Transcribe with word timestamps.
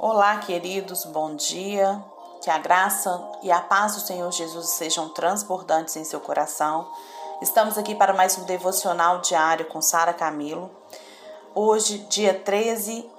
Olá, 0.00 0.36
queridos, 0.36 1.04
bom 1.06 1.34
dia. 1.34 2.00
Que 2.40 2.48
a 2.48 2.58
graça 2.58 3.20
e 3.42 3.50
a 3.50 3.60
paz 3.60 3.96
do 3.96 4.00
Senhor 4.00 4.30
Jesus 4.30 4.68
sejam 4.68 5.08
transbordantes 5.08 5.96
em 5.96 6.04
seu 6.04 6.20
coração. 6.20 6.88
Estamos 7.42 7.76
aqui 7.76 7.96
para 7.96 8.14
mais 8.14 8.38
um 8.38 8.44
devocional 8.44 9.20
diário 9.20 9.66
com 9.66 9.82
Sara 9.82 10.14
Camilo. 10.14 10.70
Hoje, 11.52 11.98
dia 12.08 12.32
13 12.32 13.10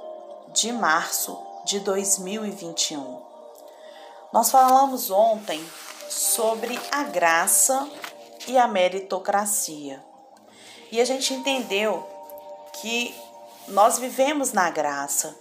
de 0.53 0.71
março 0.71 1.37
de 1.65 1.81
2021. 1.81 3.23
Nós 4.31 4.49
falamos 4.49 5.11
ontem 5.11 5.61
sobre 6.07 6.79
a 6.93 7.03
graça 7.03 7.89
e 8.47 8.57
a 8.57 8.69
meritocracia. 8.69 10.01
E 10.93 11.01
a 11.01 11.03
gente 11.03 11.33
entendeu 11.33 12.07
que 12.81 13.13
nós 13.67 13.99
vivemos 13.99 14.53
na 14.53 14.69
graça 14.69 15.35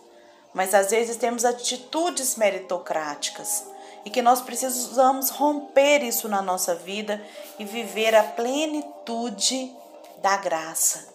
mas 0.59 0.75
às 0.75 0.90
vezes 0.90 1.16
temos 1.16 1.45
atitudes 1.45 2.35
meritocráticas 2.35 3.64
e 4.04 4.11
que 4.11 4.21
nós 4.21 4.40
precisamos 4.40 5.31
romper 5.31 6.03
isso 6.03 6.29
na 6.29 6.43
nossa 6.43 6.75
vida 6.75 7.25
e 7.61 7.64
viver 7.64 8.12
a 8.12 8.25
plenitude 8.25 9.72
da 10.21 10.36
graça. 10.36 11.14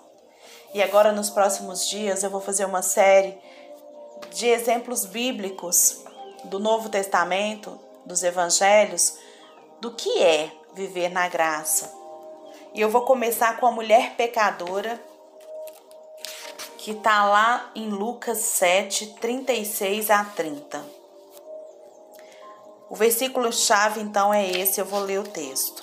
E 0.74 0.82
agora, 0.82 1.12
nos 1.12 1.30
próximos 1.30 1.90
dias, 1.90 2.24
eu 2.24 2.30
vou 2.30 2.40
fazer 2.40 2.64
uma 2.64 2.82
série 2.82 3.38
de 4.32 4.48
exemplos 4.48 5.04
bíblicos 5.04 6.06
do 6.46 6.58
Novo 6.58 6.88
Testamento, 6.88 7.78
dos 8.06 8.24
Evangelhos, 8.24 9.18
do 9.82 9.92
que 9.92 10.24
é 10.24 10.54
viver 10.74 11.10
na 11.10 11.28
graça. 11.28 11.94
E 12.74 12.80
eu 12.80 12.90
vou 12.90 13.02
começar 13.02 13.60
com 13.60 13.68
a 13.68 13.72
mulher 13.74 14.16
pecadora 14.16 14.98
que 16.84 16.92
está 16.92 17.24
lá 17.24 17.72
em 17.74 17.88
Lucas 17.88 18.40
7, 18.40 19.16
36 19.22 20.10
a 20.10 20.26
30. 20.26 20.86
O 22.90 22.96
versículo 22.98 23.54
chave 23.54 24.02
então 24.02 24.34
é 24.34 24.46
esse, 24.46 24.82
eu 24.82 24.86
vou 24.86 25.00
ler 25.00 25.18
o 25.22 25.24
texto. 25.24 25.82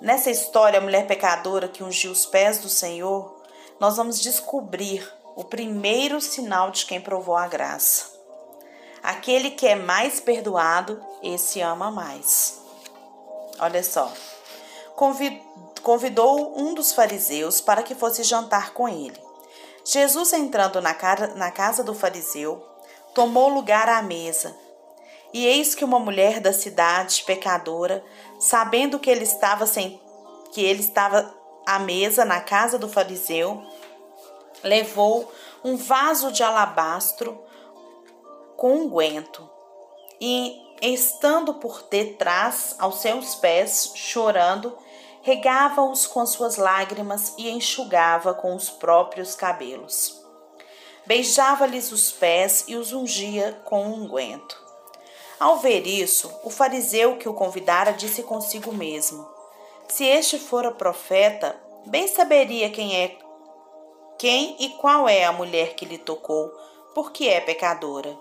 Nessa 0.00 0.30
história, 0.30 0.78
a 0.78 0.80
mulher 0.80 1.08
pecadora 1.08 1.66
que 1.66 1.82
ungiu 1.82 2.12
os 2.12 2.24
pés 2.24 2.58
do 2.58 2.68
Senhor, 2.68 3.42
nós 3.80 3.96
vamos 3.96 4.20
descobrir 4.20 5.04
o 5.34 5.42
primeiro 5.42 6.20
sinal 6.20 6.70
de 6.70 6.86
quem 6.86 7.00
provou 7.00 7.36
a 7.36 7.48
graça. 7.48 8.12
Aquele 9.02 9.50
que 9.50 9.66
é 9.66 9.74
mais 9.74 10.20
perdoado, 10.20 11.04
esse 11.20 11.60
ama 11.60 11.90
mais. 11.90 12.60
Olha 13.58 13.82
só. 13.82 14.12
Convidou 15.82 16.56
um 16.56 16.72
dos 16.72 16.92
fariseus 16.92 17.60
para 17.60 17.82
que 17.82 17.96
fosse 17.96 18.22
jantar 18.22 18.72
com 18.72 18.88
ele. 18.88 19.25
Jesus, 19.88 20.32
entrando 20.32 20.82
na, 20.82 20.96
na 21.36 21.50
casa 21.52 21.84
do 21.84 21.94
fariseu, 21.94 22.60
tomou 23.14 23.48
lugar 23.48 23.88
à 23.88 24.02
mesa. 24.02 24.52
E 25.32 25.46
eis 25.46 25.76
que 25.76 25.84
uma 25.84 26.00
mulher 26.00 26.40
da 26.40 26.52
cidade, 26.52 27.22
pecadora, 27.24 28.04
sabendo 28.40 28.98
que 28.98 29.08
ele 29.08 29.22
estava 29.22 29.64
sem 29.64 30.00
que 30.52 30.60
ele 30.64 30.80
estava 30.80 31.32
à 31.66 31.78
mesa 31.78 32.24
na 32.24 32.40
casa 32.40 32.78
do 32.78 32.88
fariseu, 32.88 33.62
levou 34.62 35.30
um 35.62 35.76
vaso 35.76 36.32
de 36.32 36.42
alabastro 36.42 37.44
com 38.56 38.72
unguento 38.72 39.42
um 39.42 39.48
e, 40.20 40.56
estando 40.80 41.54
por 41.54 41.82
detrás 41.90 42.74
aos 42.78 43.00
seus 43.00 43.34
pés, 43.34 43.92
chorando, 43.94 44.76
regava-os 45.26 46.06
com 46.06 46.24
suas 46.24 46.56
lágrimas 46.56 47.34
e 47.36 47.50
enxugava 47.50 48.32
com 48.32 48.54
os 48.54 48.70
próprios 48.70 49.34
cabelos. 49.34 50.22
Beijava-lhes 51.04 51.90
os 51.90 52.12
pés 52.12 52.64
e 52.68 52.76
os 52.76 52.92
ungia 52.92 53.60
com 53.64 53.88
um 53.88 54.04
unguento. 54.04 54.56
Ao 55.40 55.58
ver 55.58 55.84
isso, 55.84 56.32
o 56.44 56.48
fariseu 56.48 57.16
que 57.16 57.28
o 57.28 57.34
convidara 57.34 57.92
disse 57.92 58.22
consigo 58.22 58.72
mesmo: 58.72 59.28
Se 59.88 60.04
este 60.04 60.38
fora 60.38 60.70
profeta, 60.70 61.60
bem 61.86 62.06
saberia 62.06 62.70
quem 62.70 62.96
é 62.96 63.18
quem 64.16 64.54
e 64.60 64.68
qual 64.78 65.08
é 65.08 65.24
a 65.24 65.32
mulher 65.32 65.74
que 65.74 65.84
lhe 65.84 65.98
tocou, 65.98 66.52
porque 66.94 67.26
é 67.26 67.40
pecadora. 67.40 68.16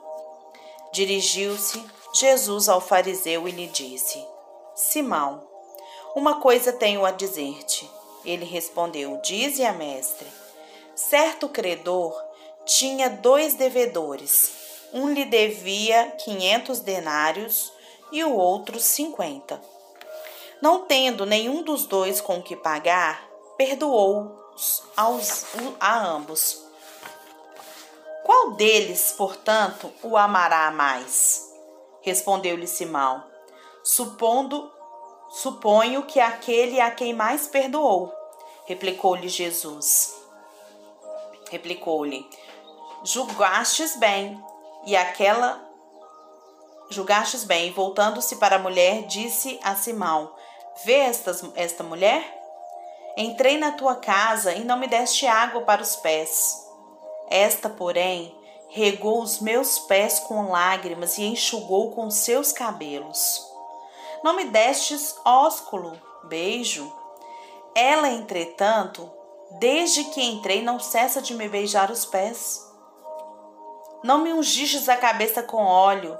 Dirigiu-se 0.91 1.85
Jesus 2.15 2.67
ao 2.67 2.81
fariseu 2.81 3.47
e 3.47 3.51
lhe 3.51 3.67
disse: 3.67 4.25
Simão, 4.73 5.54
uma 6.15 6.39
coisa 6.39 6.71
tenho 6.71 7.05
a 7.05 7.11
dizer-te. 7.11 7.89
Ele 8.23 8.45
respondeu: 8.45 9.19
Dize 9.21 9.63
a 9.63 9.73
mestre. 9.73 10.27
Certo 10.95 11.49
credor 11.49 12.15
tinha 12.65 13.09
dois 13.09 13.53
devedores. 13.53 14.51
Um 14.93 15.11
lhe 15.11 15.25
devia 15.25 16.11
quinhentos 16.11 16.79
denários 16.79 17.71
e 18.11 18.23
o 18.23 18.33
outro 18.33 18.79
cinquenta. 18.79 19.61
Não 20.61 20.85
tendo 20.85 21.25
nenhum 21.25 21.61
dos 21.61 21.85
dois 21.85 22.21
com 22.21 22.41
que 22.41 22.55
pagar, 22.55 23.27
perdoou-os 23.57 24.83
a 25.79 25.99
ambos. 25.99 26.63
Qual 28.23 28.51
deles, 28.51 29.13
portanto, 29.15 29.91
o 30.01 30.17
amará 30.17 30.71
mais? 30.71 31.53
Respondeu-lhe 32.01 32.65
Simão, 32.65 33.23
supondo 33.83 34.71
Suponho 35.29 36.03
que 36.03 36.19
aquele 36.19 36.79
a 36.79 36.91
quem 36.91 37.13
mais 37.13 37.47
perdoou, 37.47 38.13
replicou-lhe 38.65 39.27
Jesus. 39.27 40.15
Replicou-lhe: 41.49 42.27
Julgastes 43.03 43.95
bem. 43.97 44.41
E 44.85 44.95
aquela 44.95 45.63
julgastes 46.89 47.43
bem. 47.43 47.71
Voltando-se 47.71 48.35
para 48.37 48.57
a 48.57 48.59
mulher, 48.59 49.03
disse 49.03 49.59
a 49.63 49.75
Simão: 49.75 50.33
Vê 50.83 50.93
estas, 50.93 51.43
esta 51.55 51.83
mulher? 51.83 52.23
Entrei 53.17 53.57
na 53.57 53.71
tua 53.71 53.95
casa 53.95 54.53
e 54.53 54.63
não 54.63 54.77
me 54.77 54.87
deste 54.87 55.25
água 55.25 55.61
para 55.61 55.81
os 55.81 55.95
pés. 55.95 56.61
Esta, 57.29 57.69
porém, 57.69 58.35
regou 58.69 59.21
os 59.21 59.39
meus 59.39 59.79
pés 59.79 60.19
com 60.19 60.51
lágrimas 60.51 61.17
e 61.17 61.23
enxugou 61.23 61.91
com 61.91 62.09
seus 62.09 62.51
cabelos. 62.51 63.54
Não 64.25 64.35
me 64.35 64.45
destes 64.45 65.15
ósculo, 65.23 66.01
beijo. 66.23 66.91
Ela, 67.75 68.09
entretanto, 68.09 69.07
desde 69.59 70.05
que 70.05 70.19
entrei, 70.19 70.63
não 70.63 70.79
cessa 70.79 71.21
de 71.21 71.35
me 71.35 71.47
beijar 71.47 71.91
os 71.91 72.05
pés. 72.05 72.67
Não 74.03 74.17
me 74.17 74.33
ungistes 74.33 74.89
a 74.89 74.97
cabeça 74.97 75.43
com 75.43 75.63
óleo, 75.63 76.17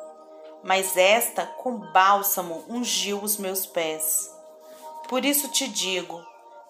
mas 0.64 0.96
esta 0.96 1.48
com 1.48 1.80
bálsamo 1.80 2.64
ungiu 2.70 3.24
os 3.24 3.38
meus 3.38 3.66
pés. 3.66 4.32
Por 5.10 5.26
isso 5.26 5.48
te 5.48 5.68
digo: 5.68 6.24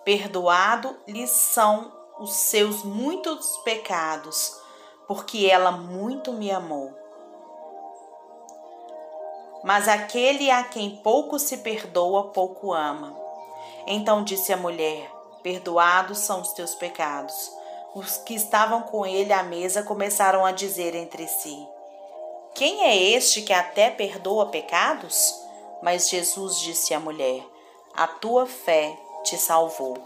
perdoado 0.06 0.96
lhes 1.06 1.32
são 1.32 1.92
os 2.18 2.32
seus 2.32 2.82
muitos 2.82 3.58
pecados, 3.58 4.58
porque 5.06 5.50
ela 5.52 5.70
muito 5.70 6.32
me 6.32 6.50
amou. 6.50 7.05
Mas 9.66 9.88
aquele 9.88 10.52
a 10.52 10.64
quem 10.64 10.98
pouco 10.98 11.40
se 11.40 11.58
perdoa, 11.58 12.26
pouco 12.26 12.72
ama. 12.72 13.18
Então 13.88 14.24
disse 14.24 14.54
a 14.54 14.58
mulher: 14.58 15.12
Perdoados 15.42 16.20
são 16.20 16.42
os 16.42 16.54
teus 16.54 16.76
pecados. 16.76 17.52
Os 17.96 18.18
que 18.18 18.36
estavam 18.36 18.84
com 18.84 19.08
ele 19.08 19.34
à 19.34 19.42
mesa 19.42 19.82
começaram 19.82 20.46
a 20.46 20.52
dizer 20.52 20.94
entre 20.94 21.28
si: 21.28 21.68
Quem 22.54 22.84
é 22.84 22.96
este 22.96 23.42
que 23.42 23.52
até 23.52 23.90
perdoa 23.90 24.46
pecados? 24.46 25.34
Mas 25.82 26.10
Jesus 26.10 26.60
disse 26.60 26.94
à 26.94 27.00
mulher: 27.00 27.44
A 27.96 28.06
tua 28.06 28.46
fé 28.46 28.96
te 29.24 29.36
salvou. 29.36 29.98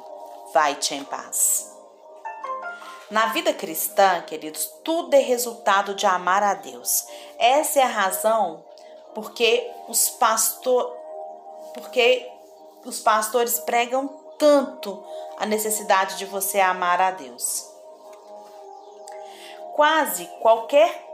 Vai-te 0.53 0.95
em 0.95 1.03
paz. 1.03 1.69
Na 3.11 3.25
vida 3.33 3.53
cristã, 3.53 4.21
queridos, 4.21 4.71
tudo 4.85 5.13
é 5.15 5.19
resultado 5.19 5.95
de 5.95 6.05
amar 6.05 6.43
a 6.43 6.53
Deus. 6.53 7.05
Essa 7.37 7.79
é 7.79 7.83
a 7.83 7.87
razão 7.87 8.68
porque 9.13 9.69
os 9.87 10.09
pastor 10.09 10.97
porque 11.73 12.29
os 12.85 12.99
pastores 12.99 13.59
pregam 13.59 14.07
tanto 14.37 15.03
a 15.37 15.45
necessidade 15.45 16.17
de 16.17 16.25
você 16.25 16.59
amar 16.59 16.99
a 17.01 17.11
Deus. 17.11 17.69
Quase 19.75 20.25
qualquer 20.41 21.05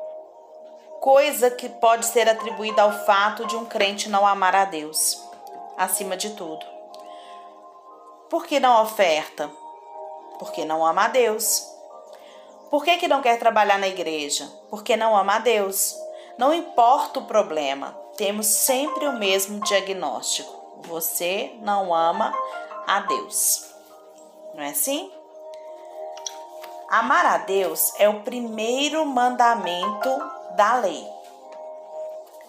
coisa 1.01 1.51
que 1.51 1.69
pode 1.69 2.05
ser 2.05 2.27
atribuída 2.29 2.81
ao 2.81 2.91
fato 3.05 3.45
de 3.45 3.55
um 3.55 3.65
crente 3.65 4.09
não 4.09 4.25
amar 4.25 4.55
a 4.55 4.65
Deus, 4.65 5.21
acima 5.77 6.15
de 6.15 6.31
tudo. 6.31 6.65
Por 8.29 8.45
que 8.45 8.59
não 8.59 8.81
oferta? 8.81 9.51
Porque 10.39 10.65
não 10.65 10.85
ama 10.85 11.05
a 11.05 11.07
Deus. 11.09 11.71
Por 12.69 12.83
que, 12.83 12.97
que 12.97 13.07
não 13.07 13.21
quer 13.21 13.37
trabalhar 13.37 13.77
na 13.77 13.87
igreja? 13.87 14.51
Porque 14.69 14.97
não 14.97 15.15
ama 15.15 15.35
a 15.35 15.39
Deus. 15.39 15.95
Não 16.37 16.53
importa 16.53 17.19
o 17.19 17.25
problema, 17.25 17.95
temos 18.17 18.47
sempre 18.47 19.07
o 19.07 19.13
mesmo 19.13 19.59
diagnóstico. 19.61 20.81
Você 20.83 21.53
não 21.61 21.93
ama 21.93 22.33
a 22.85 22.99
Deus. 23.01 23.65
Não 24.53 24.63
é 24.63 24.69
assim? 24.69 25.11
Amar 26.89 27.25
a 27.25 27.37
Deus 27.39 27.93
é 27.97 28.07
o 28.07 28.21
primeiro 28.21 29.05
mandamento 29.05 30.09
da 30.55 30.75
lei. 30.75 31.05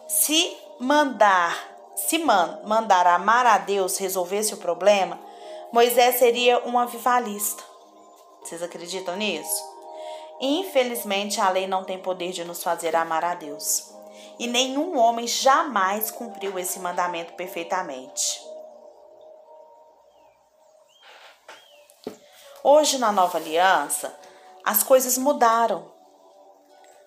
Se 0.09 0.57
mandar, 0.79 1.57
se 1.95 2.19
man, 2.19 2.61
mandar 2.65 3.07
amar 3.07 3.47
a 3.47 3.59
Deus 3.59 3.97
resolvesse 3.99 4.55
o 4.55 4.59
problema, 4.59 5.19
Moisés 5.73 6.19
seria 6.19 6.65
um 6.67 6.79
avivalista. 6.79 7.63
Vocês 8.43 8.63
acreditam 8.63 9.17
nisso? 9.17 9.76
Infelizmente, 10.41 11.41
a 11.41 11.49
lei 11.49 11.67
não 11.67 11.85
tem 11.85 11.99
poder 11.99 12.33
de 12.33 12.45
nos 12.45 12.63
fazer 12.63 12.95
amar 12.95 13.25
a 13.25 13.35
Deus. 13.35 13.91
E 14.39 14.47
nenhum 14.47 14.99
homem 14.99 15.27
jamais 15.27 16.11
cumpriu 16.11 16.59
esse 16.59 16.79
mandamento 16.79 17.33
perfeitamente. 17.35 18.45
Hoje, 22.63 22.99
na 22.99 23.13
nova 23.13 23.39
aliança, 23.39 24.15
as 24.65 24.83
coisas 24.83 25.17
mudaram. 25.17 25.93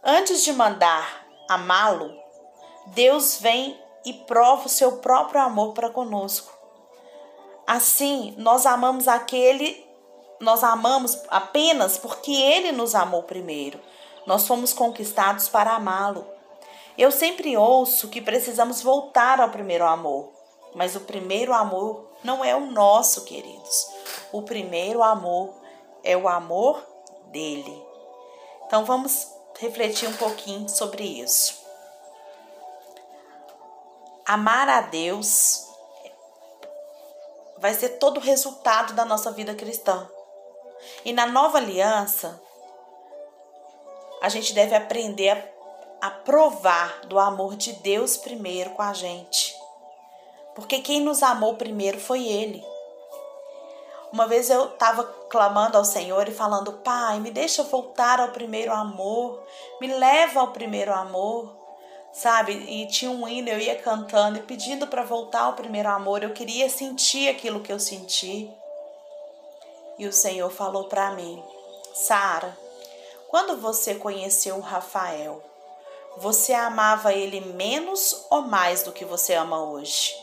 Antes 0.01 0.43
de 0.43 0.53
mandar 0.53 1.25
amá-lo, 1.49 2.17
Deus 2.87 3.37
vem 3.39 3.77
e 4.05 4.13
prova 4.13 4.67
o 4.67 4.69
seu 4.69 4.99
próprio 4.99 5.41
amor 5.41 5.73
para 5.73 5.89
conosco. 5.89 6.51
Assim, 7.67 8.33
nós 8.37 8.65
amamos 8.65 9.07
aquele, 9.07 9.85
nós 10.39 10.63
amamos 10.63 11.19
apenas 11.29 11.97
porque 11.97 12.31
ele 12.31 12.71
nos 12.71 12.95
amou 12.95 13.23
primeiro. 13.23 13.79
Nós 14.25 14.47
fomos 14.47 14.73
conquistados 14.73 15.49
para 15.49 15.75
amá-lo. 15.75 16.25
Eu 16.97 17.11
sempre 17.11 17.57
ouço 17.57 18.09
que 18.09 18.21
precisamos 18.21 18.81
voltar 18.81 19.39
ao 19.39 19.49
primeiro 19.49 19.85
amor, 19.85 20.31
mas 20.75 20.95
o 20.95 21.01
primeiro 21.01 21.53
amor 21.53 22.09
não 22.23 22.43
é 22.43 22.55
o 22.55 22.71
nosso, 22.71 23.23
queridos. 23.23 23.87
O 24.31 24.41
primeiro 24.41 25.01
amor 25.01 25.53
é 26.03 26.15
o 26.15 26.27
amor 26.27 26.83
dele. 27.27 27.83
Então 28.65 28.85
vamos 28.85 29.27
refletir 29.59 30.07
um 30.07 30.13
pouquinho 30.13 30.69
sobre 30.69 31.03
isso. 31.03 31.59
Amar 34.25 34.69
a 34.69 34.81
Deus 34.81 35.65
vai 37.57 37.73
ser 37.73 37.97
todo 37.97 38.17
o 38.17 38.21
resultado 38.21 38.93
da 38.93 39.03
nossa 39.03 39.31
vida 39.31 39.55
cristã. 39.55 40.07
E 41.03 41.13
na 41.13 41.25
nova 41.25 41.57
aliança, 41.57 42.41
a 44.21 44.29
gente 44.29 44.53
deve 44.53 44.75
aprender 44.75 45.29
a, 46.01 46.07
a 46.07 46.11
provar 46.11 47.01
do 47.05 47.17
amor 47.19 47.55
de 47.55 47.73
Deus 47.73 48.17
primeiro 48.17 48.71
com 48.71 48.81
a 48.81 48.93
gente. 48.93 49.55
Porque 50.55 50.79
quem 50.79 51.01
nos 51.01 51.23
amou 51.23 51.55
primeiro 51.55 51.99
foi 51.99 52.27
Ele. 52.27 52.63
Uma 54.11 54.27
vez 54.27 54.49
eu 54.49 54.65
estava 54.65 55.03
clamando 55.29 55.77
ao 55.77 55.85
Senhor 55.85 56.27
e 56.27 56.33
falando: 56.33 56.73
Pai, 56.79 57.19
me 57.19 57.31
deixa 57.31 57.63
voltar 57.63 58.19
ao 58.19 58.29
primeiro 58.29 58.73
amor, 58.73 59.43
me 59.79 59.87
leva 59.87 60.41
ao 60.41 60.51
primeiro 60.51 60.93
amor 60.93 61.59
sabe? 62.11 62.53
E 62.53 62.87
tinha 62.87 63.11
um 63.11 63.27
hino, 63.27 63.49
eu 63.49 63.59
ia 63.59 63.75
cantando 63.75 64.39
e 64.39 64.43
pedindo 64.43 64.87
para 64.87 65.03
voltar 65.03 65.41
ao 65.41 65.53
primeiro 65.53 65.89
amor. 65.89 66.23
Eu 66.23 66.33
queria 66.33 66.69
sentir 66.69 67.29
aquilo 67.29 67.61
que 67.61 67.71
eu 67.71 67.79
senti. 67.79 68.51
E 69.99 70.07
o 70.07 70.13
Senhor 70.13 70.49
falou 70.49 70.85
para 70.85 71.11
mim: 71.11 71.43
Sara, 71.93 72.57
quando 73.27 73.57
você 73.57 73.93
conheceu 73.93 74.55
o 74.55 74.61
Rafael, 74.61 75.43
você 76.17 76.53
amava 76.53 77.13
ele 77.13 77.41
menos 77.41 78.25
ou 78.31 78.41
mais 78.41 78.81
do 78.81 78.91
que 78.91 79.05
você 79.05 79.35
ama 79.35 79.61
hoje? 79.61 80.15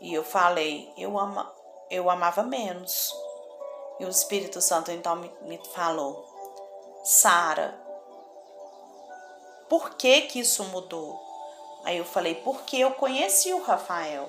E 0.00 0.12
eu 0.12 0.24
falei: 0.24 0.92
Eu 0.96 1.18
ama, 1.18 1.52
eu 1.90 2.08
amava 2.08 2.42
menos. 2.42 3.14
E 4.00 4.04
o 4.04 4.08
Espírito 4.08 4.60
Santo 4.60 4.90
então 4.90 5.14
me, 5.14 5.30
me 5.42 5.60
falou: 5.74 6.26
Sara, 7.04 7.78
por 9.68 9.90
que, 9.90 10.22
que 10.22 10.40
isso 10.40 10.64
mudou? 10.64 11.20
Aí 11.84 11.98
eu 11.98 12.04
falei, 12.04 12.34
porque 12.36 12.78
eu 12.78 12.92
conheci 12.92 13.52
o 13.52 13.62
Rafael. 13.62 14.28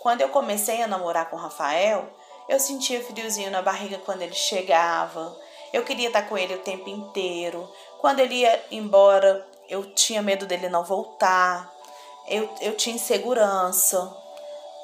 Quando 0.00 0.20
eu 0.20 0.28
comecei 0.28 0.82
a 0.82 0.86
namorar 0.86 1.30
com 1.30 1.36
o 1.36 1.38
Rafael, 1.38 2.08
eu 2.50 2.58
sentia 2.58 3.00
friozinho 3.00 3.48
na 3.48 3.62
barriga 3.62 3.96
quando 4.04 4.22
ele 4.22 4.34
chegava. 4.34 5.38
Eu 5.72 5.84
queria 5.84 6.08
estar 6.08 6.22
com 6.22 6.36
ele 6.36 6.56
o 6.56 6.58
tempo 6.58 6.88
inteiro. 6.88 7.70
Quando 8.00 8.18
ele 8.18 8.34
ia 8.34 8.66
embora, 8.72 9.46
eu 9.68 9.94
tinha 9.94 10.20
medo 10.20 10.46
dele 10.46 10.68
não 10.68 10.82
voltar. 10.82 11.72
Eu, 12.26 12.52
eu 12.60 12.76
tinha 12.76 12.96
insegurança. 12.96 14.12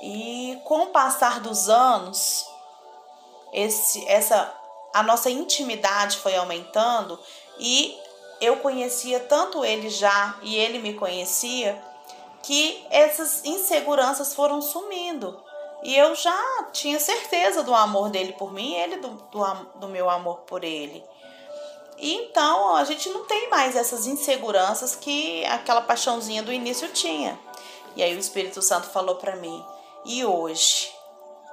E 0.01 0.57
com 0.63 0.85
o 0.85 0.87
passar 0.91 1.41
dos 1.41 1.69
anos, 1.69 2.47
esse, 3.53 4.07
essa, 4.07 4.55
a 4.95 5.03
nossa 5.03 5.29
intimidade 5.29 6.19
foi 6.19 6.37
aumentando 6.37 7.19
e 7.59 7.99
eu 8.41 8.59
conhecia 8.59 9.19
tanto 9.19 9.65
ele 9.65 9.91
já 9.91 10.39
e 10.41 10.55
ele 10.57 10.79
me 10.79 10.95
conhecia 10.95 11.83
que 12.45 12.87
essas 12.91 13.45
inseguranças 13.45 14.35
foram 14.35 14.63
sumindo. 14.63 15.45
E 15.87 15.97
eu 15.97 16.17
já 16.17 16.67
tinha 16.73 16.99
certeza 16.99 17.63
do 17.63 17.73
amor 17.73 18.11
dele 18.11 18.33
por 18.33 18.53
mim 18.53 18.73
e 18.73 18.75
ele 18.75 18.97
do, 18.97 19.09
do, 19.09 19.45
do 19.77 19.89
meu 19.89 20.11
amor 20.11 20.39
por 20.39 20.65
ele. 20.65 21.01
E 21.97 22.13
então 22.13 22.75
a 22.75 22.83
gente 22.83 23.09
não 23.11 23.25
tem 23.25 23.49
mais 23.49 23.77
essas 23.77 24.05
inseguranças 24.05 24.97
que 24.97 25.45
aquela 25.45 25.81
paixãozinha 25.81 26.43
do 26.43 26.53
início 26.53 26.89
tinha. 26.89 27.39
E 27.95 28.03
aí 28.03 28.17
o 28.17 28.19
Espírito 28.19 28.61
Santo 28.61 28.89
falou 28.89 29.15
para 29.15 29.37
mim: 29.37 29.65
"E 30.05 30.25
hoje, 30.25 30.93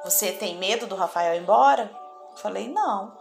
você 0.03 0.31
tem 0.31 0.57
medo 0.57 0.87
do 0.87 0.95
Rafael 0.95 1.35
ir 1.35 1.41
embora?" 1.43 1.91
Eu 2.31 2.37
falei: 2.37 2.67
"Não". 2.67 3.15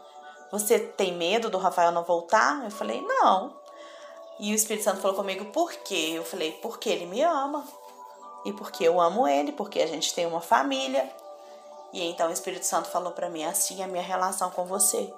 Você 0.51 0.79
tem 0.79 1.15
medo 1.15 1.51
do 1.51 1.59
Rafael 1.59 1.93
não 1.93 2.05
voltar? 2.05 2.65
Eu 2.65 2.71
falei, 2.71 3.01
não. 3.01 3.55
E 4.39 4.53
o 4.53 4.55
Espírito 4.55 4.85
Santo 4.85 5.01
falou 5.01 5.17
comigo, 5.17 5.47
por 5.47 5.73
quê? 5.73 6.13
Eu 6.15 6.25
falei, 6.25 6.53
porque 6.53 6.89
ele 6.91 7.07
me 7.07 7.23
ama. 7.23 7.65
E 8.45 8.53
porque 8.53 8.85
eu 8.85 9.01
amo 9.01 9.27
ele, 9.27 9.53
porque 9.53 9.81
a 9.81 9.87
gente 9.87 10.15
tem 10.15 10.27
uma 10.27 10.41
família. 10.41 11.09
E 11.93 12.05
então 12.05 12.29
o 12.29 12.33
Espírito 12.33 12.67
Santo 12.67 12.89
falou 12.89 13.13
para 13.13 13.29
mim, 13.29 13.45
assim 13.45 13.81
é 13.81 13.85
a 13.85 13.89
minha 13.89 14.03
relação 14.03 14.51
com 14.51 14.65
você. 14.65 15.13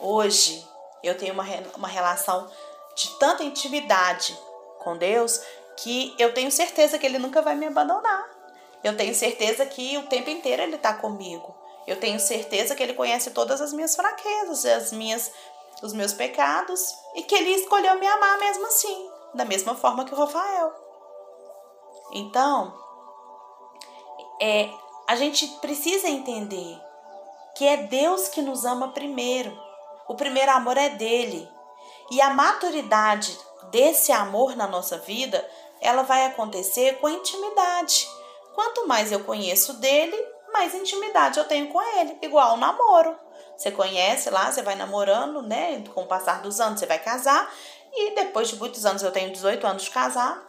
Hoje 0.00 0.66
eu 1.02 1.16
tenho 1.16 1.34
uma, 1.34 1.44
uma 1.76 1.88
relação 1.88 2.48
de 2.94 3.08
tanta 3.18 3.42
intimidade 3.42 4.38
com 4.78 4.96
Deus 4.96 5.40
que 5.76 6.14
eu 6.18 6.32
tenho 6.32 6.50
certeza 6.50 6.98
que 6.98 7.04
ele 7.04 7.18
nunca 7.18 7.42
vai 7.42 7.54
me 7.54 7.66
abandonar. 7.66 8.30
Eu 8.82 8.96
tenho 8.96 9.14
certeza 9.14 9.66
que 9.66 9.98
o 9.98 10.06
tempo 10.06 10.30
inteiro 10.30 10.62
ele 10.62 10.76
está 10.76 10.94
comigo. 10.94 11.54
Eu 11.86 11.98
tenho 12.00 12.18
certeza 12.18 12.74
que 12.74 12.82
ele 12.82 12.94
conhece 12.94 13.30
todas 13.30 13.60
as 13.60 13.72
minhas 13.72 13.94
fraquezas, 13.94 14.64
as 14.64 14.92
minhas, 14.92 15.30
os 15.82 15.92
meus 15.92 16.12
pecados 16.12 16.94
e 17.14 17.22
que 17.22 17.34
ele 17.34 17.50
escolheu 17.50 17.98
me 17.98 18.06
amar 18.06 18.38
mesmo 18.38 18.66
assim, 18.66 19.10
da 19.34 19.44
mesma 19.44 19.74
forma 19.74 20.04
que 20.04 20.14
o 20.14 20.16
Rafael. 20.16 20.85
Então, 22.12 22.74
é, 24.40 24.70
a 25.06 25.16
gente 25.16 25.46
precisa 25.60 26.08
entender 26.08 26.80
que 27.56 27.66
é 27.66 27.76
Deus 27.78 28.28
que 28.28 28.42
nos 28.42 28.64
ama 28.64 28.88
primeiro. 28.88 29.56
O 30.08 30.14
primeiro 30.14 30.52
amor 30.52 30.76
é 30.76 30.90
dele. 30.90 31.48
E 32.10 32.20
a 32.20 32.30
maturidade 32.30 33.36
desse 33.70 34.12
amor 34.12 34.54
na 34.54 34.66
nossa 34.66 34.98
vida, 34.98 35.44
ela 35.80 36.02
vai 36.02 36.26
acontecer 36.26 36.98
com 36.98 37.06
a 37.06 37.12
intimidade. 37.12 38.08
Quanto 38.54 38.86
mais 38.86 39.10
eu 39.10 39.24
conheço 39.24 39.74
dele, 39.74 40.16
mais 40.52 40.74
intimidade 40.74 41.38
eu 41.38 41.44
tenho 41.44 41.68
com 41.68 41.82
ele, 41.98 42.18
igual 42.22 42.54
o 42.54 42.56
namoro. 42.56 43.18
Você 43.56 43.70
conhece 43.70 44.30
lá, 44.30 44.50
você 44.50 44.62
vai 44.62 44.74
namorando, 44.74 45.42
né? 45.42 45.82
Com 45.94 46.02
o 46.02 46.06
passar 46.06 46.42
dos 46.42 46.60
anos, 46.60 46.78
você 46.78 46.86
vai 46.86 46.98
casar. 46.98 47.50
E 47.92 48.14
depois 48.14 48.48
de 48.48 48.56
muitos 48.56 48.84
anos, 48.84 49.02
eu 49.02 49.10
tenho 49.10 49.32
18 49.32 49.66
anos 49.66 49.84
de 49.84 49.90
casar. 49.90 50.46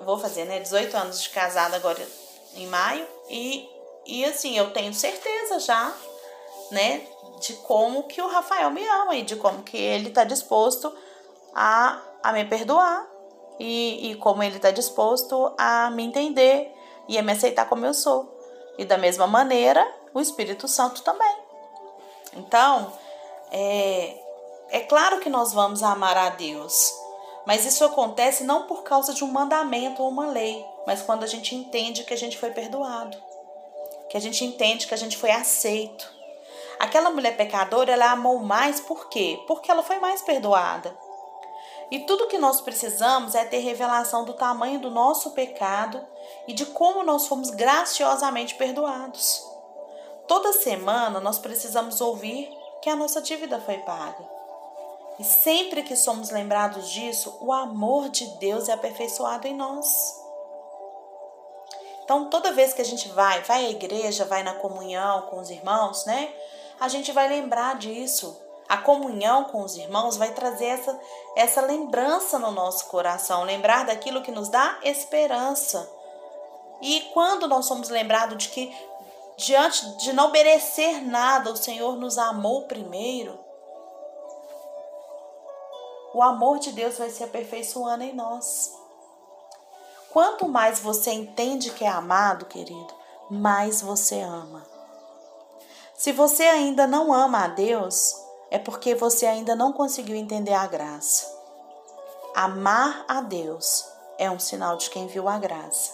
Vou 0.00 0.18
fazer, 0.18 0.44
né? 0.44 0.60
18 0.60 0.96
anos 0.96 1.22
de 1.22 1.30
casada 1.30 1.76
agora 1.76 2.06
em 2.54 2.66
maio. 2.66 3.06
E, 3.28 3.68
e 4.06 4.24
assim, 4.24 4.56
eu 4.56 4.72
tenho 4.72 4.92
certeza 4.92 5.58
já, 5.60 5.92
né? 6.70 7.06
De 7.40 7.54
como 7.54 8.04
que 8.04 8.20
o 8.20 8.28
Rafael 8.28 8.70
me 8.70 8.86
ama 8.86 9.16
e 9.16 9.22
de 9.22 9.36
como 9.36 9.62
que 9.62 9.76
ele 9.76 10.10
tá 10.10 10.24
disposto 10.24 10.92
a, 11.54 12.00
a 12.22 12.32
me 12.32 12.44
perdoar. 12.44 13.08
E, 13.58 14.10
e 14.10 14.14
como 14.16 14.42
ele 14.42 14.58
tá 14.58 14.70
disposto 14.70 15.54
a 15.56 15.88
me 15.90 16.04
entender 16.04 16.74
e 17.08 17.18
a 17.18 17.22
me 17.22 17.32
aceitar 17.32 17.68
como 17.68 17.86
eu 17.86 17.94
sou. 17.94 18.32
E 18.76 18.84
da 18.84 18.98
mesma 18.98 19.26
maneira, 19.26 19.86
o 20.12 20.20
Espírito 20.20 20.66
Santo 20.66 21.02
também. 21.02 21.36
Então, 22.32 22.92
é, 23.50 24.20
é 24.70 24.80
claro 24.80 25.20
que 25.20 25.28
nós 25.28 25.52
vamos 25.52 25.82
amar 25.82 26.16
a 26.16 26.30
Deus, 26.30 26.92
mas 27.46 27.64
isso 27.66 27.84
acontece 27.84 28.44
não 28.44 28.66
por 28.66 28.82
causa 28.82 29.12
de 29.12 29.22
um 29.22 29.28
mandamento 29.28 30.02
ou 30.02 30.08
uma 30.08 30.26
lei, 30.26 30.64
mas 30.86 31.02
quando 31.02 31.24
a 31.24 31.26
gente 31.26 31.54
entende 31.54 32.04
que 32.04 32.14
a 32.14 32.16
gente 32.16 32.38
foi 32.38 32.50
perdoado, 32.50 33.16
que 34.08 34.16
a 34.16 34.20
gente 34.20 34.44
entende 34.44 34.86
que 34.86 34.94
a 34.94 34.98
gente 34.98 35.16
foi 35.16 35.30
aceito. 35.30 36.12
Aquela 36.78 37.10
mulher 37.10 37.36
pecadora, 37.36 37.92
ela 37.92 38.12
amou 38.12 38.40
mais 38.40 38.80
por 38.80 39.08
quê? 39.08 39.40
Porque 39.46 39.70
ela 39.70 39.82
foi 39.82 39.98
mais 39.98 40.22
perdoada. 40.22 40.96
E 41.90 42.00
tudo 42.00 42.26
que 42.26 42.38
nós 42.38 42.60
precisamos 42.60 43.34
é 43.34 43.44
ter 43.44 43.58
revelação 43.58 44.24
do 44.24 44.32
tamanho 44.32 44.80
do 44.80 44.90
nosso 44.90 45.30
pecado 45.32 46.04
e 46.48 46.52
de 46.52 46.66
como 46.66 47.04
nós 47.04 47.26
fomos 47.26 47.50
graciosamente 47.50 48.54
perdoados. 48.54 49.44
Toda 50.26 50.52
semana 50.54 51.20
nós 51.20 51.38
precisamos 51.38 52.00
ouvir 52.00 52.50
que 52.80 52.88
a 52.88 52.96
nossa 52.96 53.20
dívida 53.20 53.60
foi 53.60 53.78
paga. 53.78 54.33
E 55.18 55.24
sempre 55.24 55.82
que 55.82 55.94
somos 55.94 56.30
lembrados 56.30 56.90
disso, 56.90 57.36
o 57.40 57.52
amor 57.52 58.08
de 58.08 58.26
Deus 58.38 58.68
é 58.68 58.72
aperfeiçoado 58.72 59.46
em 59.46 59.54
nós. 59.54 60.20
Então, 62.02 62.28
toda 62.28 62.52
vez 62.52 62.74
que 62.74 62.82
a 62.82 62.84
gente 62.84 63.08
vai, 63.08 63.42
vai 63.42 63.64
à 63.64 63.70
igreja, 63.70 64.24
vai 64.24 64.42
na 64.42 64.54
comunhão 64.54 65.22
com 65.22 65.38
os 65.38 65.50
irmãos, 65.50 66.04
né? 66.04 66.32
A 66.78 66.88
gente 66.88 67.12
vai 67.12 67.28
lembrar 67.28 67.76
disso. 67.78 68.40
A 68.68 68.78
comunhão 68.78 69.44
com 69.44 69.62
os 69.62 69.76
irmãos 69.76 70.16
vai 70.16 70.32
trazer 70.32 70.66
essa, 70.66 71.00
essa 71.36 71.60
lembrança 71.60 72.38
no 72.38 72.50
nosso 72.50 72.86
coração, 72.86 73.44
lembrar 73.44 73.86
daquilo 73.86 74.22
que 74.22 74.32
nos 74.32 74.48
dá 74.48 74.78
esperança. 74.82 75.88
E 76.80 77.00
quando 77.12 77.46
nós 77.46 77.66
somos 77.66 77.88
lembrados 77.88 78.36
de 78.36 78.48
que, 78.48 78.74
diante 79.36 79.86
de 79.98 80.12
não 80.12 80.30
merecer 80.30 81.02
nada, 81.04 81.52
o 81.52 81.56
Senhor 81.56 81.96
nos 81.96 82.18
amou 82.18 82.62
primeiro, 82.62 83.43
o 86.14 86.22
amor 86.22 86.60
de 86.60 86.70
Deus 86.70 86.96
vai 86.96 87.10
se 87.10 87.24
aperfeiçoando 87.24 88.04
em 88.04 88.14
nós. 88.14 88.72
Quanto 90.10 90.48
mais 90.48 90.78
você 90.78 91.10
entende 91.10 91.72
que 91.72 91.84
é 91.84 91.88
amado, 91.88 92.46
querido, 92.46 92.94
mais 93.28 93.82
você 93.82 94.20
ama. 94.20 94.64
Se 95.96 96.12
você 96.12 96.44
ainda 96.44 96.86
não 96.86 97.12
ama 97.12 97.44
a 97.44 97.48
Deus, 97.48 98.14
é 98.48 98.60
porque 98.60 98.94
você 98.94 99.26
ainda 99.26 99.56
não 99.56 99.72
conseguiu 99.72 100.14
entender 100.14 100.52
a 100.52 100.68
graça. 100.68 101.26
Amar 102.32 103.04
a 103.08 103.20
Deus 103.20 103.84
é 104.16 104.30
um 104.30 104.38
sinal 104.38 104.76
de 104.76 104.90
quem 104.90 105.08
viu 105.08 105.28
a 105.28 105.36
graça. 105.36 105.92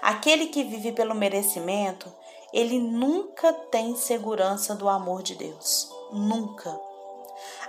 Aquele 0.00 0.46
que 0.46 0.64
vive 0.64 0.90
pelo 0.90 1.14
merecimento, 1.14 2.12
ele 2.52 2.80
nunca 2.80 3.52
tem 3.52 3.94
segurança 3.94 4.74
do 4.74 4.88
amor 4.88 5.22
de 5.22 5.36
Deus. 5.36 5.88
Nunca. 6.10 6.91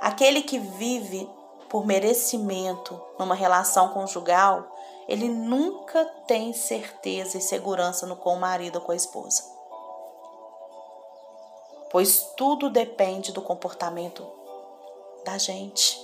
Aquele 0.04 0.42
que 0.42 0.60
vive 0.60 1.30
por 1.70 1.86
merecimento 1.86 3.02
numa 3.18 3.34
relação 3.34 3.88
conjugal, 3.94 4.68
ele 5.08 5.30
nunca 5.30 6.04
tem 6.28 6.52
certeza 6.52 7.38
e 7.38 7.42
segurança 7.42 8.06
no 8.06 8.18
com 8.18 8.34
o 8.34 8.40
marido 8.40 8.76
ou 8.76 8.82
com 8.82 8.92
a 8.92 8.98
esposa. 8.98 9.42
Pois 11.90 12.20
tudo 12.36 12.70
depende 12.70 13.32
do 13.32 13.42
comportamento 13.42 14.28
da 15.24 15.38
gente. 15.38 15.98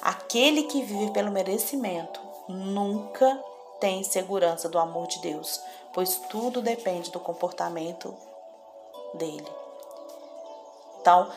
Aquele 0.00 0.62
que 0.62 0.80
vive 0.80 1.10
pelo 1.10 1.32
merecimento 1.32 2.20
nunca 2.48 3.42
tem 3.80 4.04
segurança 4.04 4.68
do 4.68 4.78
amor 4.78 5.08
de 5.08 5.18
Deus, 5.18 5.60
pois 5.92 6.20
tudo 6.30 6.62
depende 6.62 7.10
do 7.10 7.18
comportamento 7.18 8.14
dele. 9.12 9.65
Então, 11.06 11.30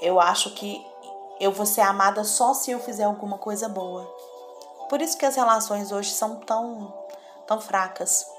eu 0.00 0.20
acho 0.20 0.50
que 0.50 0.86
eu 1.40 1.50
vou 1.50 1.64
ser 1.64 1.80
amada 1.80 2.24
só 2.24 2.52
se 2.52 2.72
eu 2.72 2.78
fizer 2.78 3.04
alguma 3.04 3.38
coisa 3.38 3.66
boa. 3.66 4.04
Por 4.90 5.00
isso 5.00 5.16
que 5.16 5.24
as 5.24 5.34
relações 5.34 5.90
hoje 5.90 6.10
são 6.10 6.36
tão, 6.40 6.92
tão 7.46 7.58
fracas 7.58 8.30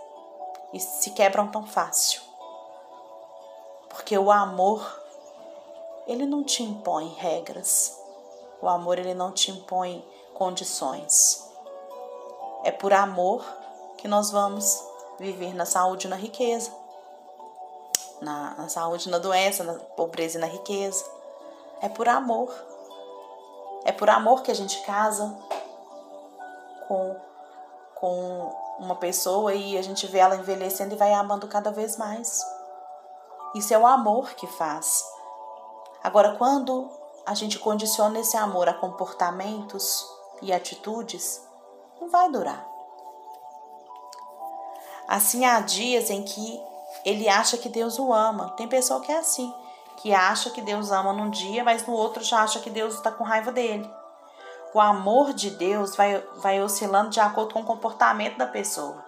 e 0.72 0.79
se 0.79 1.10
quebram 1.10 1.48
tão 1.48 1.65
fácil. 1.65 2.22
Porque 3.89 4.15
o 4.15 4.29
amor, 4.29 5.03
ele 6.05 6.27
não 6.27 6.43
te 6.43 6.62
impõe 6.62 7.07
regras. 7.17 8.00
O 8.62 8.69
amor, 8.69 9.00
ele 9.00 9.15
não 9.15 9.31
te 9.31 9.50
impõe 9.50 10.07
condições. 10.36 11.50
É 12.63 12.69
por 12.69 12.93
amor 12.93 13.43
que 13.98 14.07
nós 14.07 14.29
vamos 14.29 14.83
viver 15.17 15.55
na 15.55 15.65
saúde 15.65 16.05
e 16.05 16.10
na 16.12 16.15
riqueza 16.15 16.83
na, 18.24 18.56
na 18.56 18.70
saúde, 18.70 19.10
na 19.10 19.18
doença, 19.18 19.63
na 19.63 19.74
pobreza 19.74 20.38
e 20.38 20.42
na 20.42 20.48
riqueza. 20.48 21.03
É 21.82 21.89
por 21.89 22.08
amor. 22.08 22.53
É 23.86 23.92
por 23.92 24.10
amor 24.10 24.42
que 24.42 24.51
a 24.51 24.56
gente 24.56 24.82
casa 24.86 25.38
com, 26.88 27.15
com 27.96 28.56
uma 28.80 28.96
pessoa 28.96 29.53
e 29.53 29.77
a 29.77 29.82
gente 29.82 30.08
vê 30.08 30.20
ela 30.20 30.36
envelhecendo 30.36 30.96
e 30.96 30.98
vai 30.98 31.13
amando 31.13 31.48
cada 31.48 31.72
vez 31.72 31.98
mais. 31.98 32.42
Isso 33.53 33.74
é 33.74 33.77
o 33.77 33.86
amor 33.86 34.34
que 34.34 34.48
faz. 34.48 35.03
Agora, 36.03 36.36
quando 36.36 36.89
a 37.25 37.34
gente 37.34 37.60
condiciona 37.60 38.20
esse 38.20 38.36
amor 38.36 38.68
a 38.68 38.74
comportamentos 38.74 40.06
e 40.42 40.51
atitudes, 40.51 41.42
não 42.00 42.10
vai 42.10 42.30
durar. 42.30 42.68
Assim, 45.08 45.46
há 45.46 45.60
dias 45.60 46.10
em 46.10 46.24
que 46.24 46.73
ele 47.05 47.27
acha 47.27 47.57
que 47.57 47.69
Deus 47.69 48.00
o 48.00 48.13
ama. 48.13 48.51
Tem 48.51 48.67
pessoa 48.67 49.01
que 49.01 49.12
é 49.12 49.17
assim, 49.17 49.53
que 49.98 50.13
acha 50.13 50.50
que 50.50 50.62
Deus 50.62 50.91
ama 50.91 51.13
num 51.13 51.29
dia, 51.29 51.63
mas 51.63 51.86
no 51.86 51.93
outro 51.93 52.24
já 52.24 52.41
acha 52.43 52.60
que 52.60 52.69
Deus 52.69 52.95
está 52.95 53.12
com 53.12 53.24
raiva 53.24 53.51
dele. 53.51 53.89
O 54.74 54.79
amor 54.79 55.33
de 55.33 55.51
Deus 55.51 55.95
vai, 55.95 56.19
vai 56.38 56.62
oscilando 56.62 57.10
de 57.10 57.19
acordo 57.19 57.53
com 57.53 57.62
o 57.62 57.65
comportamento 57.65 58.38
da 58.38 58.48
pessoa. 58.48 59.03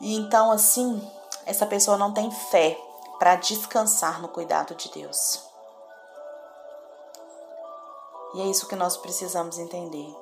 E 0.00 0.16
então, 0.16 0.50
assim, 0.50 1.06
essa 1.44 1.66
pessoa 1.66 1.96
não 1.96 2.12
tem 2.12 2.30
fé 2.30 2.78
para 3.18 3.36
descansar 3.36 4.22
no 4.22 4.28
cuidado 4.28 4.74
de 4.74 4.90
Deus. 4.90 5.44
E 8.34 8.42
é 8.42 8.44
isso 8.46 8.68
que 8.68 8.76
nós 8.76 8.96
precisamos 8.96 9.58
entender. 9.58 10.14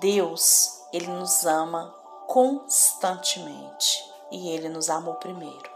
Deus 0.00 0.79
ele 0.92 1.06
nos 1.08 1.44
ama 1.46 1.94
constantemente 2.26 4.12
e 4.30 4.50
ele 4.50 4.68
nos 4.68 4.88
amou 4.90 5.14
primeiro. 5.14 5.70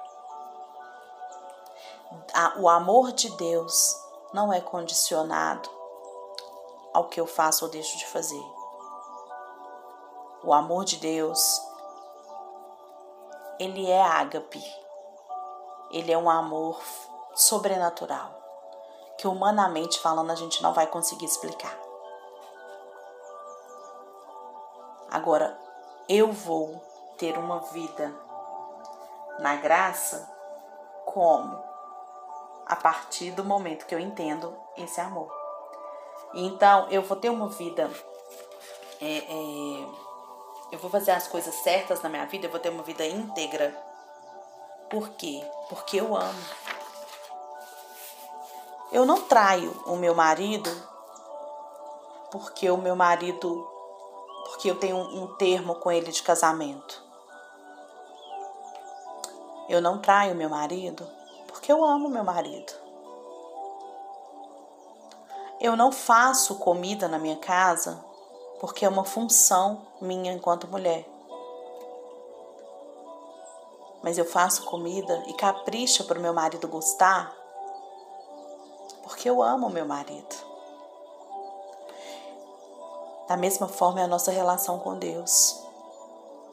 O 2.59 2.69
amor 2.69 3.13
de 3.13 3.29
Deus 3.37 4.01
não 4.33 4.53
é 4.53 4.61
condicionado 4.61 5.69
ao 6.93 7.09
que 7.09 7.21
eu 7.21 7.27
faço 7.27 7.65
ou 7.65 7.71
deixo 7.71 7.99
de 7.99 8.07
fazer. 8.07 8.45
O 10.43 10.53
amor 10.53 10.85
de 10.85 10.97
Deus, 10.99 11.61
ele 13.59 13.91
é 13.91 14.03
ágape. 14.03 14.63
Ele 15.91 16.13
é 16.13 16.19
um 16.19 16.29
amor 16.29 16.81
sobrenatural, 17.35 18.31
que 19.17 19.29
humanamente 19.29 20.01
falando 20.01 20.31
a 20.31 20.35
gente 20.35 20.63
não 20.63 20.73
vai 20.73 20.87
conseguir 20.87 21.25
explicar. 21.25 21.84
Agora, 25.15 25.57
eu 26.09 26.33
vou 26.33 26.85
ter 27.17 27.39
uma 27.39 27.61
vida 27.61 28.13
na 29.39 29.55
graça 29.55 30.29
como? 31.05 31.57
A 32.67 32.75
partir 32.75 33.31
do 33.31 33.45
momento 33.45 33.87
que 33.87 33.95
eu 33.95 34.01
entendo 34.01 34.53
esse 34.77 35.01
amor. 35.01 35.33
Então, 36.35 36.89
eu 36.91 37.01
vou 37.01 37.17
ter 37.17 37.31
uma 37.31 37.49
vida. 37.49 37.89
É, 39.01 39.19
é, 39.19 39.87
eu 40.73 40.81
vou 40.81 40.91
fazer 40.91 41.13
as 41.13 41.29
coisas 41.29 41.55
certas 41.63 42.03
na 42.03 42.09
minha 42.09 42.27
vida, 42.27 42.47
eu 42.47 42.51
vou 42.51 42.59
ter 42.59 42.71
uma 42.71 42.83
vida 42.83 43.07
íntegra. 43.07 43.71
Por 44.91 45.11
quê? 45.11 45.49
Porque 45.69 46.01
eu 46.01 46.17
amo. 46.17 46.45
Eu 48.91 49.07
não 49.07 49.23
traio 49.23 49.71
o 49.87 49.95
meu 49.95 50.13
marido 50.13 50.71
porque 52.33 52.69
o 52.69 52.77
meu 52.77 52.97
marido 52.97 53.74
porque 54.45 54.71
eu 54.71 54.79
tenho 54.79 54.97
um 54.97 55.27
termo 55.37 55.75
com 55.77 55.91
ele 55.91 56.13
de 56.13 56.23
casamento. 56.23 57.03
Eu 59.69 59.81
não 59.81 59.99
traio 59.99 60.35
meu 60.35 60.49
marido 60.49 61.07
porque 61.49 61.73
eu 61.73 61.85
amo 61.85 62.09
meu 62.09 62.23
marido. 62.23 62.73
Eu 65.61 65.77
não 65.77 65.91
faço 65.91 66.57
comida 66.57 67.09
na 67.09 67.19
minha 67.19 67.37
casa 67.37 68.05
porque 68.61 68.85
é 68.85 68.89
uma 68.89 69.05
função 69.05 69.83
minha 70.01 70.33
enquanto 70.33 70.69
mulher. 70.69 71.09
Mas 74.03 74.19
eu 74.19 74.25
faço 74.27 74.65
comida 74.65 75.23
e 75.27 75.33
capricho 75.33 76.05
para 76.05 76.19
o 76.19 76.23
meu 76.23 76.35
marido 76.35 76.69
gostar 76.69 77.35
porque 79.05 79.29
eu 79.29 79.43
amo 79.43 79.71
meu 79.71 79.87
marido. 79.87 80.44
Da 83.29 83.37
mesma 83.37 83.69
forma 83.69 84.01
é 84.01 84.05
a 84.05 84.09
nossa 84.09 84.31
relação 84.31 84.79
com 84.79 84.99
Deus. 84.99 85.63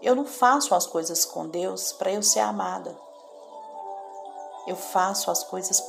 Eu 0.02 0.16
não 0.16 0.26
faço 0.26 0.74
as 0.74 0.86
coisas 0.86 1.26
com 1.26 1.48
Deus 1.48 1.92
para 1.92 2.12
eu 2.12 2.24
ser 2.24 2.40
amada. 2.40 2.98
Eu 4.66 4.76
faço 4.76 5.30
as 5.30 5.44
coisas 5.44 5.84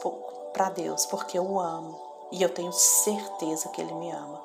para 0.53 0.71
Deus 0.71 1.07
porque 1.07 1.39
eu 1.39 1.45
o 1.45 1.61
amo 1.61 2.01
e 2.31 2.43
eu 2.43 2.53
tenho 2.53 2.73
certeza 2.73 3.69
que 3.69 3.81
Ele 3.81 3.95
me 3.95 4.11
ama. 4.11 4.41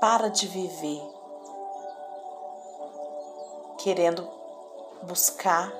Para 0.00 0.28
de 0.28 0.46
viver 0.46 1.02
querendo 3.78 4.28
buscar 5.02 5.72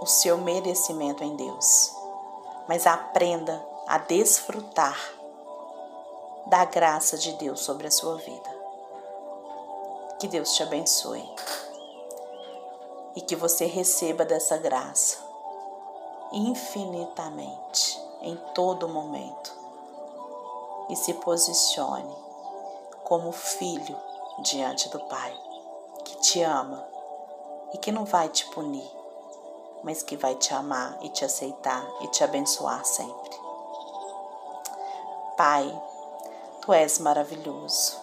o 0.00 0.06
seu 0.06 0.38
merecimento 0.38 1.22
em 1.22 1.36
Deus, 1.36 1.94
mas 2.66 2.86
aprenda 2.86 3.64
a 3.86 3.98
desfrutar 3.98 5.19
da 6.50 6.64
graça 6.64 7.16
de 7.16 7.32
Deus 7.34 7.60
sobre 7.60 7.86
a 7.86 7.90
sua 7.92 8.16
vida. 8.16 8.50
Que 10.18 10.26
Deus 10.26 10.52
te 10.52 10.64
abençoe 10.64 11.24
e 13.14 13.20
que 13.20 13.36
você 13.36 13.66
receba 13.66 14.24
dessa 14.24 14.58
graça 14.58 15.18
infinitamente 16.32 18.02
em 18.22 18.34
todo 18.52 18.88
momento 18.88 19.56
e 20.88 20.96
se 20.96 21.14
posicione 21.14 22.14
como 23.04 23.30
filho 23.30 23.96
diante 24.40 24.88
do 24.88 24.98
Pai, 25.04 25.32
que 26.04 26.16
te 26.16 26.42
ama 26.42 26.84
e 27.72 27.78
que 27.78 27.92
não 27.92 28.04
vai 28.04 28.28
te 28.28 28.44
punir, 28.46 28.90
mas 29.84 30.02
que 30.02 30.16
vai 30.16 30.34
te 30.34 30.52
amar 30.52 30.98
e 31.00 31.10
te 31.10 31.24
aceitar 31.24 31.88
e 32.00 32.08
te 32.08 32.24
abençoar 32.24 32.84
sempre. 32.84 33.38
Pai, 35.36 35.89
tu 36.70 36.74
és 36.74 37.00
maravilhoso. 37.00 37.98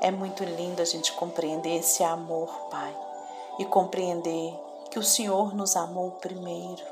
É 0.00 0.10
muito 0.10 0.42
lindo 0.42 0.80
a 0.80 0.84
gente 0.86 1.12
compreender 1.12 1.76
esse 1.76 2.02
amor, 2.02 2.48
Pai, 2.70 2.96
e 3.58 3.66
compreender 3.66 4.58
que 4.90 4.98
o 4.98 5.02
Senhor 5.02 5.54
nos 5.54 5.76
amou 5.76 6.12
primeiro. 6.12 6.82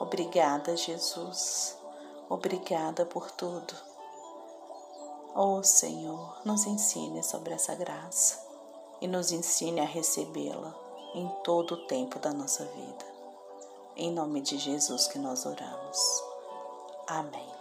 Obrigada, 0.00 0.76
Jesus. 0.76 1.78
Obrigada 2.28 3.06
por 3.06 3.30
tudo. 3.30 3.74
Oh 5.36 5.62
Senhor, 5.62 6.40
nos 6.44 6.66
ensine 6.66 7.22
sobre 7.22 7.54
essa 7.54 7.76
graça 7.76 8.44
e 9.00 9.06
nos 9.06 9.30
ensine 9.30 9.80
a 9.80 9.84
recebê-la 9.84 10.74
em 11.14 11.28
todo 11.44 11.74
o 11.74 11.86
tempo 11.86 12.18
da 12.18 12.32
nossa 12.32 12.64
vida. 12.64 13.04
Em 13.96 14.10
nome 14.10 14.40
de 14.40 14.58
Jesus 14.58 15.06
que 15.06 15.18
nós 15.20 15.46
oramos. 15.46 16.24
Amém. 17.06 17.53